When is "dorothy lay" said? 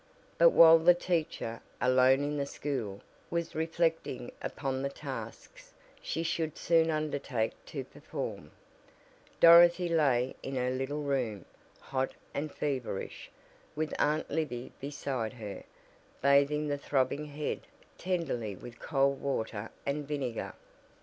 9.39-10.35